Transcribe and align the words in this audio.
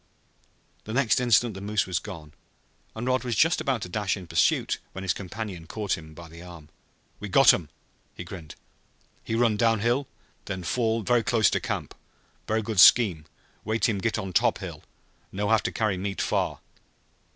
The 0.85 0.93
next 0.93 1.19
instant 1.21 1.53
the 1.53 1.61
moose 1.61 1.85
was 1.85 1.99
gone 1.99 2.33
and 2.95 3.05
Rod 3.05 3.23
was 3.23 3.35
just 3.35 3.61
about 3.61 3.83
to 3.83 3.87
dash 3.89 4.17
in 4.17 4.25
pursuit 4.25 4.79
when 4.93 5.03
his 5.03 5.13
companion 5.13 5.67
caught 5.67 5.95
him 5.95 6.15
by 6.15 6.27
the 6.27 6.41
arm. 6.41 6.69
"We 7.19 7.29
got 7.29 7.53
um!" 7.53 7.69
he 8.15 8.23
grinned. 8.23 8.55
"He 9.23 9.35
run 9.35 9.57
downhill, 9.57 10.07
then 10.45 10.63
fall 10.63 11.03
ver' 11.03 11.21
close 11.21 11.51
to 11.51 11.59
camp. 11.59 11.93
Ver' 12.47 12.61
good 12.63 12.79
scheme 12.79 13.25
wait 13.63 13.85
heem 13.85 13.99
git 13.99 14.17
on 14.17 14.33
top 14.33 14.57
hill. 14.57 14.81
No 15.31 15.49
have 15.51 15.61
to 15.61 15.71
carry 15.71 15.97
meat 15.99 16.19
far!" 16.19 16.61